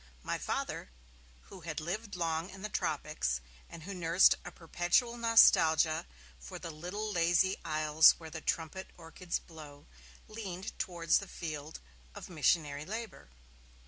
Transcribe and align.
My 0.23 0.39
Father, 0.39 0.89
who 1.51 1.61
had 1.61 1.79
lived 1.79 2.15
long 2.15 2.49
in 2.49 2.63
the 2.63 2.69
Tropics, 2.69 3.39
and 3.69 3.83
who 3.83 3.93
nursed 3.93 4.33
a 4.43 4.51
perpetual 4.51 5.15
nostalgia 5.15 6.07
for 6.39 6.57
'the 6.57 6.71
little 6.71 7.11
lazy 7.11 7.57
isles 7.63 8.13
where 8.17 8.31
the 8.31 8.41
trumpet 8.41 8.89
orchids 8.97 9.37
blow', 9.37 9.85
leaned 10.27 10.73
towards 10.79 11.19
the 11.19 11.27
field 11.27 11.79
of 12.15 12.31
missionary 12.31 12.83
labour. 12.83 13.29